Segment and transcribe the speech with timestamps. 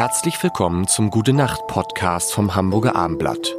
[0.00, 3.54] Herzlich willkommen zum Gute Nacht Podcast vom Hamburger Armblatt.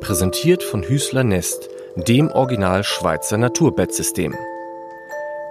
[0.00, 4.34] Präsentiert von Hüßler Nest, dem Original Schweizer Naturbettsystem.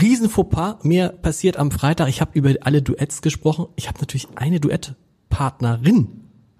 [0.00, 0.82] Riesen Fauxpas.
[0.82, 2.08] Mir passiert am Freitag.
[2.08, 3.66] Ich habe über alle Duets gesprochen.
[3.76, 6.08] Ich habe natürlich eine Duettpartnerin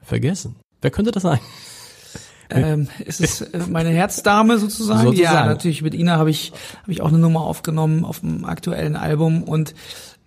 [0.03, 0.57] vergessen.
[0.83, 1.41] Wer könnte das sein?
[2.51, 5.07] Ähm, ist es äh, meine Herzdame sozusagen?
[5.07, 5.35] Sozusagen.
[5.35, 5.83] Ja, natürlich.
[5.83, 9.75] Mit Ina habe ich habe ich auch eine Nummer aufgenommen auf dem aktuellen Album und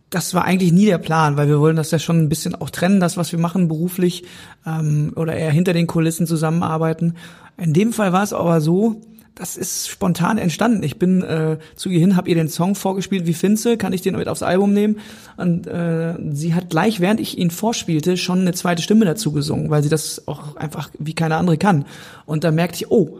[0.09, 2.69] das war eigentlich nie der Plan, weil wir wollen das ja schon ein bisschen auch
[2.69, 4.23] trennen, das was wir machen beruflich
[4.65, 7.15] ähm, oder eher hinter den Kulissen zusammenarbeiten.
[7.57, 9.01] In dem Fall war es aber so,
[9.37, 10.83] das ist spontan entstanden.
[10.83, 14.01] Ich bin äh, zu ihr hin, habe ihr den Song vorgespielt, wie Finze, kann ich
[14.01, 14.99] den mit aufs Album nehmen?
[15.37, 19.69] Und äh, sie hat gleich, während ich ihn vorspielte, schon eine zweite Stimme dazu gesungen,
[19.69, 21.85] weil sie das auch einfach wie keine andere kann.
[22.25, 23.19] Und da merkte ich, oh,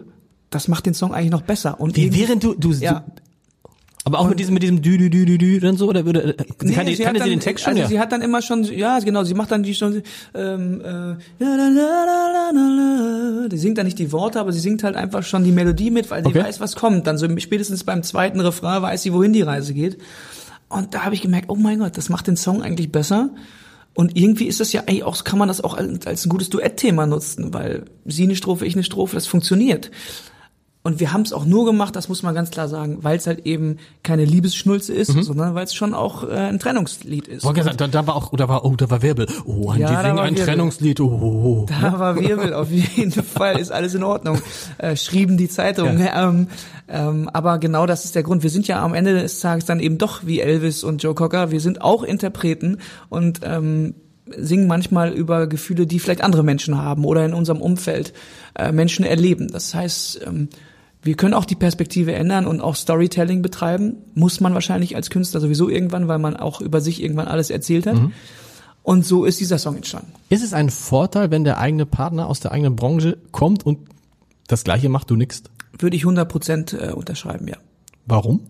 [0.50, 1.80] das macht den Song eigentlich noch besser.
[1.80, 3.04] Und während du, du, ja.
[4.08, 6.38] Aber auch mit diesem, mit diesem Dü, Dü, Dü, Dü, Dü, dann so, oder würde,
[6.38, 7.88] äh, Nee, kann die, sie kann sie dann, den Text schon, also ja?
[7.88, 10.02] sie hat dann immer schon, ja genau, sie macht dann die schon,
[10.34, 11.16] ähm, äh,
[13.50, 16.10] die singt dann nicht die Worte, aber sie singt halt einfach schon die Melodie mit,
[16.10, 16.44] weil sie Okay.
[16.44, 17.06] weiß, was kommt.
[17.08, 19.98] Dann so spätestens beim zweiten Refrain weiß sie, wohin die Reise geht.
[20.70, 23.30] Und da habe ich gemerkt, oh mein Gott, das macht den Song eigentlich besser.
[23.94, 26.50] Und irgendwie ist das ja eigentlich auch, kann man das auch als, als ein gutes
[26.50, 29.90] Duettthema nutzen, weil sie eine Strophe, ich eine Strophe, das funktioniert.
[30.88, 33.28] Und wir haben es auch nur gemacht, das muss man ganz klar sagen, weil es
[33.28, 37.44] halt eben keine Liebesschnulze ist, sondern weil es schon auch äh, ein Trennungslied ist.
[37.44, 37.48] Mhm.
[37.48, 39.28] Wollte gesagt, da, da war auch, da war, oh, da war Wirbel.
[39.44, 40.46] Oh, Ja, die singen ein Wirbel.
[40.46, 41.02] Trennungslied.
[41.02, 41.66] Oh, oh, oh.
[41.68, 44.40] Da war Wirbel, auf jeden Fall ist alles in Ordnung.
[44.78, 46.00] Äh, schrieben die Zeitung.
[46.18, 46.48] Ähm,
[46.88, 48.42] ähm, aber genau das ist der Grund.
[48.42, 51.52] Wir sind ja am Ende des Tages dann eben doch wie Elvis und Joe Cocker.
[51.52, 52.78] Wir sind auch Interpreten
[53.10, 53.94] und ähm,
[54.36, 58.14] singen manchmal über Gefühle, die vielleicht andere Menschen haben oder in unserem Umfeld
[58.58, 59.50] äh, Menschen erleben.
[59.50, 60.50] Das heißt, ähm,
[61.08, 63.96] wir können auch die Perspektive ändern und auch Storytelling betreiben.
[64.14, 67.88] Muss man wahrscheinlich als Künstler sowieso irgendwann, weil man auch über sich irgendwann alles erzählt
[67.88, 67.98] hat.
[68.84, 70.12] Und so ist dieser Song entstanden.
[70.30, 73.80] Ist es ein Vorteil, wenn der eigene Partner aus der eigenen Branche kommt und
[74.48, 75.44] das Gleiche macht, du nix?
[75.80, 77.58] Würde ich 100 Prozent äh, unterschreiben, ja.
[78.06, 78.42] Warum?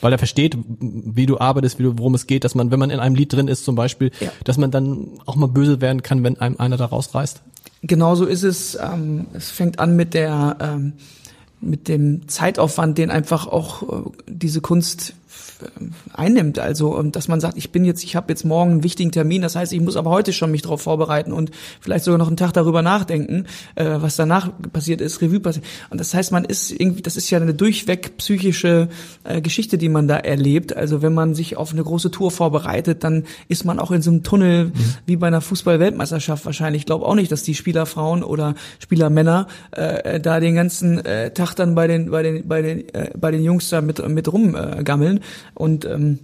[0.00, 2.90] Weil er versteht, wie du arbeitest, wie du, worum es geht, dass man, wenn man
[2.90, 4.30] in einem Lied drin ist zum Beispiel, Ja.
[4.44, 7.42] dass man dann auch mal böse werden kann, wenn einem einer da rausreißt.
[7.82, 8.76] Genauso ist es.
[8.80, 10.92] Ähm, es fängt an mit der ähm,
[11.60, 15.14] mit dem Zeitaufwand, den einfach auch äh, diese Kunst
[16.12, 16.58] einnimmt.
[16.58, 19.42] Also, ähm, dass man sagt, ich bin jetzt, ich habe jetzt morgen einen wichtigen Termin,
[19.42, 21.50] das heißt, ich muss aber heute schon mich darauf vorbereiten und
[21.80, 25.64] vielleicht sogar noch einen Tag darüber nachdenken, äh, was danach passiert ist, Revue passiert.
[25.90, 28.88] Und das heißt, man ist irgendwie, das ist ja eine durchweg psychische
[29.24, 30.76] äh, Geschichte, die man da erlebt.
[30.76, 34.10] Also, wenn man sich auf eine große Tour vorbereitet, dann ist man auch in so
[34.10, 34.72] einem Tunnel
[35.06, 36.82] wie bei einer Fußball-Weltmeisterschaft wahrscheinlich.
[36.82, 41.54] Ich glaube auch nicht, dass die Spielerfrauen oder Spielermänner äh, da den ganzen äh, Tag
[41.54, 45.17] dann bei den bei den bei den äh, bei den Jungs da mit mit rumgammeln
[45.18, 45.24] gammeln.
[45.54, 46.18] und ähm,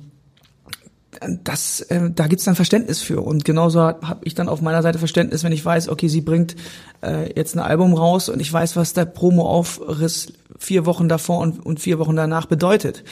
[1.44, 3.20] das, äh, da gibt's dann Verständnis für.
[3.20, 6.56] Und genauso habe ich dann auf meiner Seite Verständnis, wenn ich weiß, okay, sie bringt
[7.02, 11.64] äh, jetzt ein Album raus und ich weiß, was der Promo-Aufriss vier Wochen davor und,
[11.64, 13.04] und vier Wochen danach bedeutet.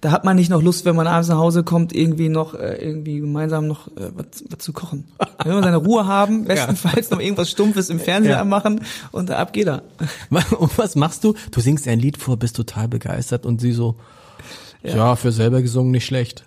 [0.00, 2.76] Da hat man nicht noch Lust, wenn man abends nach Hause kommt, irgendwie noch äh,
[2.76, 5.04] irgendwie gemeinsam noch äh, was, was zu kochen.
[5.44, 8.44] Wenn wir seine Ruhe haben, bestenfalls noch irgendwas Stumpfes im Fernseher Ja.
[8.44, 9.82] machen und ab geht er.
[10.58, 11.34] Und was machst du?
[11.50, 13.96] Du singst ein Lied vor, bist total begeistert und sie so,
[14.82, 16.44] ja, für selber gesungen nicht schlecht.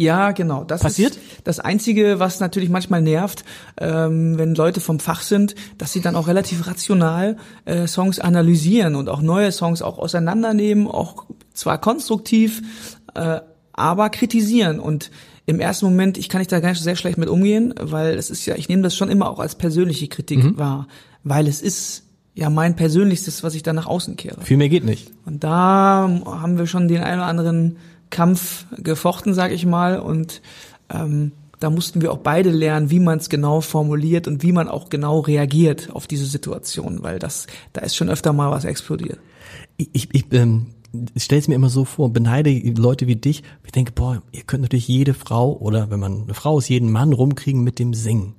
[0.00, 0.62] Ja, genau.
[0.62, 1.16] Das Passiert?
[1.16, 3.44] ist das Einzige, was natürlich manchmal nervt,
[3.80, 8.94] ähm, wenn Leute vom Fach sind, dass sie dann auch relativ rational äh, Songs analysieren
[8.94, 12.62] und auch neue Songs auch auseinandernehmen, auch zwar konstruktiv,
[13.14, 13.40] äh,
[13.72, 14.78] aber kritisieren.
[14.78, 15.10] Und
[15.46, 18.30] im ersten Moment, ich kann nicht da gar nicht sehr schlecht mit umgehen, weil es
[18.30, 20.86] ist ja, ich nehme das schon immer auch als persönliche Kritik wahr,
[21.24, 22.04] weil es ist
[22.38, 24.40] ja mein persönlichstes, was ich dann nach außen kehre.
[24.42, 25.10] Viel mehr geht nicht.
[25.26, 27.76] Und da haben wir schon den einen oder anderen
[28.10, 29.98] Kampf gefochten, sag ich mal.
[29.98, 30.40] Und
[30.88, 34.68] ähm, da mussten wir auch beide lernen, wie man es genau formuliert und wie man
[34.68, 39.18] auch genau reagiert auf diese Situation, weil das, da ist schon öfter mal was explodiert.
[39.76, 40.66] Ich, ich, ich ähm,
[41.16, 43.42] stelle es mir immer so vor, beneide Leute wie dich.
[43.64, 46.92] Ich denke, boah, ihr könnt natürlich jede Frau oder wenn man eine Frau ist, jeden
[46.92, 48.34] Mann rumkriegen mit dem Singen.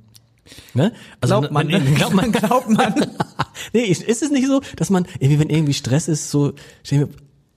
[0.73, 0.93] Ne?
[1.21, 1.91] Also Glaubt man, wenn- ne?
[1.93, 2.93] glaubt man, Glaubt man.
[3.73, 6.53] nee, ist ist es nicht so, dass man irgendwie, wenn irgendwie Stress ist, so,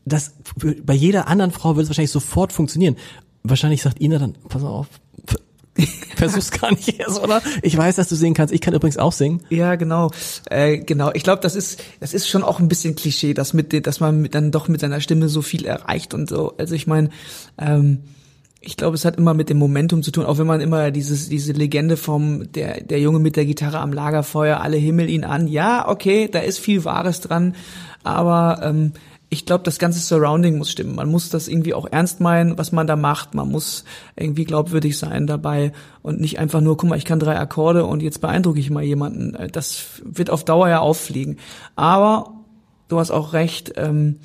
[0.05, 0.35] das
[0.83, 2.97] bei jeder anderen Frau würde es wahrscheinlich sofort funktionieren.
[3.45, 4.87] Wahrscheinlich sagt Ina dann, pass auf,
[6.17, 7.41] versuch's gar nicht erst, oder?
[7.63, 8.53] Ich weiß, dass du singen kannst.
[8.53, 9.41] Ich kann übrigens auch singen.
[9.49, 10.11] Ja, genau,
[10.51, 11.11] äh, genau.
[11.15, 14.21] Ich glaube, das ist, das ist schon auch ein bisschen Klischee, dass mit, dass man
[14.23, 16.55] mit, dann doch mit seiner Stimme so viel erreicht und so.
[16.59, 17.09] Also ich meine,
[17.59, 18.01] ähm,
[18.63, 21.29] ich glaube, es hat immer mit dem Momentum zu tun, auch wenn man immer dieses,
[21.29, 25.49] diese Legende vom, der, der Junge mit der Gitarre am Lagerfeuer, alle Himmel ihn an.
[25.49, 27.57] Ja, okay, da ist viel Wahres dran,
[28.05, 28.93] aber ähm,
[29.33, 30.95] ich glaube, das ganze Surrounding muss stimmen.
[30.95, 33.35] Man muss das irgendwie auch ernst meinen, was man da macht.
[33.35, 35.73] Man muss irgendwie glaubwürdig sein dabei
[36.03, 38.83] und nicht einfach nur, guck mal, ich kann drei Akkorde und jetzt beeindrucke ich mal
[38.85, 39.35] jemanden.
[39.51, 41.39] Das wird auf Dauer ja auffliegen.
[41.77, 42.35] Aber
[42.89, 44.19] du hast auch recht, ähm,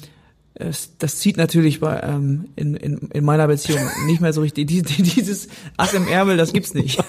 [0.59, 4.67] es, das zieht natürlich bei, ähm, in, in, in meiner Beziehung nicht mehr so richtig.
[4.67, 7.03] Die, die, dieses Ass im Ärmel, das gibt's nicht.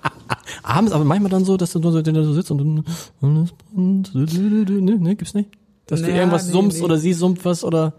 [0.62, 2.84] Abends, aber manchmal dann so, dass du nur so, so sitzt und,
[3.22, 5.50] ne, ne, gibt's nicht?
[5.86, 6.84] Dass naja, du irgendwas nee, summst nee.
[6.84, 7.94] oder sie summt was oder?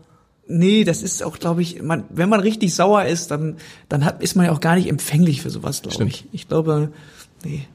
[0.48, 3.58] Nee, das ist auch, glaube ich, man, wenn man richtig sauer ist, dann,
[3.90, 6.26] dann hat, ist man ja auch gar nicht empfänglich für sowas, glaube ich.
[6.32, 6.92] Ich glaube,
[7.44, 7.66] nee.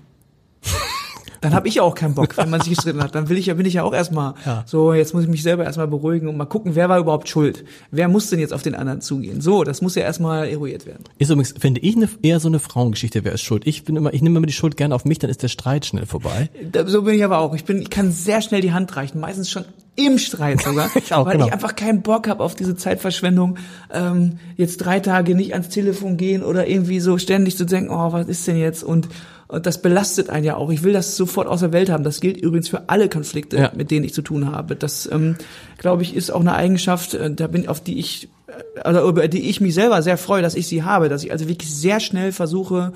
[1.40, 3.14] Dann habe ich ja auch keinen Bock, wenn man sich gestritten hat.
[3.14, 4.62] Dann will ich ja, bin ich ja auch erstmal ja.
[4.66, 7.64] so, jetzt muss ich mich selber erstmal beruhigen und mal gucken, wer war überhaupt schuld?
[7.90, 9.40] Wer muss denn jetzt auf den anderen zugehen?
[9.40, 11.04] So, das muss ja erstmal eruiert werden.
[11.18, 13.66] Ist übrigens, finde ich, eine, eher so eine Frauengeschichte, wer ist schuld?
[13.66, 15.86] Ich bin immer, ich nehme immer die Schuld gerne auf mich, dann ist der Streit
[15.86, 16.50] schnell vorbei.
[16.86, 17.54] So bin ich aber auch.
[17.54, 19.64] Ich bin, ich kann sehr schnell die Hand reichen, meistens schon
[19.96, 21.46] im Streit sogar, ich auch, weil genau.
[21.46, 23.58] ich einfach keinen Bock habe auf diese Zeitverschwendung,
[23.92, 28.12] ähm, jetzt drei Tage nicht ans Telefon gehen oder irgendwie so ständig zu denken, oh,
[28.12, 29.08] was ist denn jetzt und
[29.50, 30.70] und das belastet einen ja auch.
[30.70, 32.04] Ich will das sofort aus der Welt haben.
[32.04, 33.72] Das gilt übrigens für alle Konflikte, ja.
[33.74, 34.76] mit denen ich zu tun habe.
[34.76, 35.36] Das, ähm,
[35.76, 39.26] glaube ich, ist auch eine Eigenschaft, äh, da bin auf die ich, äh, also über
[39.26, 41.98] die ich mich selber sehr freue, dass ich sie habe, dass ich also wirklich sehr
[41.98, 42.92] schnell versuche,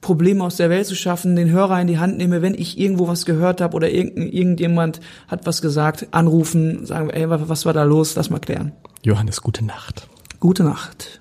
[0.00, 3.06] Probleme aus der Welt zu schaffen, den Hörer in die Hand nehme, wenn ich irgendwo
[3.06, 7.84] was gehört habe oder irgend, irgendjemand hat was gesagt, anrufen, sagen, ey, was war da
[7.84, 8.72] los, lass mal klären.
[9.02, 10.08] Johannes, gute Nacht.
[10.40, 11.20] Gute Nacht.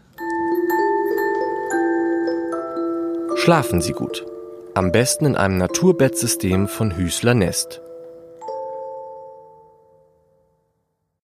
[3.36, 4.26] Schlafen Sie gut.
[4.76, 7.83] Am besten in einem Naturbettsystem von Hüßler Nest.